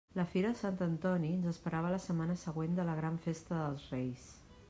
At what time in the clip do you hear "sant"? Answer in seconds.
0.61-0.79